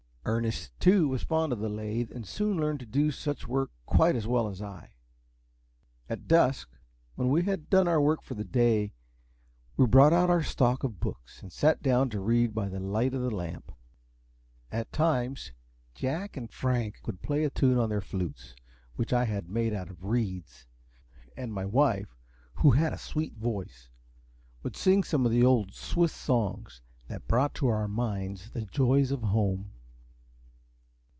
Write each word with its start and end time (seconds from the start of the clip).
Ernest, 0.23 0.71
too, 0.79 1.07
was 1.07 1.23
fond 1.23 1.51
of 1.51 1.57
the 1.57 1.67
lathe, 1.67 2.11
and 2.11 2.27
soon 2.27 2.55
learned 2.57 2.79
to 2.79 2.85
do 2.85 3.09
such 3.09 3.47
work 3.47 3.71
quite 3.87 4.15
as 4.15 4.27
well 4.27 4.47
as 4.47 4.61
I. 4.61 4.91
At 6.07 6.27
dusk, 6.27 6.69
when 7.15 7.29
we 7.29 7.41
had 7.43 7.71
done 7.71 7.87
our 7.87 7.99
work 7.99 8.21
for 8.21 8.35
the 8.35 8.43
day, 8.43 8.93
we 9.77 9.87
brought 9.87 10.13
out 10.13 10.29
our 10.29 10.43
stock 10.43 10.83
of 10.83 10.99
books, 10.99 11.41
and 11.41 11.51
sat 11.51 11.81
down 11.81 12.11
to 12.11 12.19
read 12.19 12.53
by 12.53 12.69
the 12.69 12.79
light 12.79 13.15
of 13.15 13.23
a 13.23 13.31
lamp. 13.31 13.71
At 14.71 14.91
times, 14.91 15.53
Jack 15.95 16.37
and 16.37 16.51
Prank 16.51 16.99
would 17.07 17.23
play 17.23 17.43
a 17.43 17.49
tune 17.49 17.79
on 17.79 17.89
their 17.89 17.99
flutes, 17.99 18.55
which 18.95 19.11
I 19.11 19.25
had 19.25 19.49
made 19.49 19.73
out 19.73 19.89
of 19.89 20.05
reeds; 20.05 20.67
and 21.35 21.51
my 21.51 21.65
wife, 21.65 22.15
who 22.57 22.69
had 22.71 22.93
a 22.93 22.97
sweet 22.99 23.33
voice, 23.37 23.89
would 24.61 24.75
sing 24.75 25.03
some 25.03 25.25
of 25.25 25.31
the 25.31 25.43
old 25.43 25.73
Swiss 25.73 26.13
songs, 26.13 26.83
that 27.07 27.27
brought 27.27 27.55
to 27.55 27.67
our 27.69 27.87
minds 27.87 28.51
the 28.51 28.61
joys 28.61 29.09
of 29.11 29.23
home. 29.23 29.71